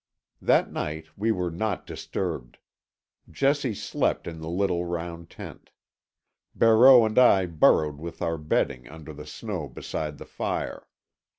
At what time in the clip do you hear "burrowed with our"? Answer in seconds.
7.45-8.39